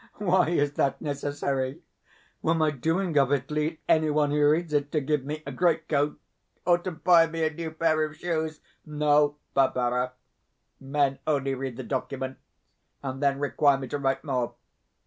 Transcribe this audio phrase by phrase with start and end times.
[0.17, 1.83] Why is that necessary?
[2.41, 6.19] Will my doing of it lead anyone who reads it to give me a greatcoat,
[6.65, 8.61] or to buy me a new pair of shoes?
[8.83, 10.13] No, Barbara.
[10.79, 12.41] Men only read the documents,
[13.03, 14.55] and then require me to write more.